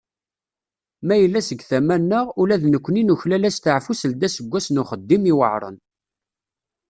Ma 1.05 1.15
yella 1.17 1.41
seg 1.47 1.59
tama-nneɣ, 1.69 2.25
ula 2.41 2.55
d 2.61 2.63
nekni 2.71 3.03
nuklal 3.03 3.43
asteεfu 3.49 3.93
seld 3.95 4.21
aseggas 4.27 4.67
n 4.69 4.81
uxeddim 4.81 5.23
iweεṛen. 5.31 5.77